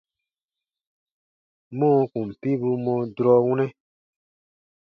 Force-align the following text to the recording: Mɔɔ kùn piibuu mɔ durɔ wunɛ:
Mɔɔ 1.77 1.99
kùn 2.11 2.29
piibuu 2.39 2.77
mɔ 2.85 2.93
durɔ 3.15 3.35
wunɛ: 3.45 3.65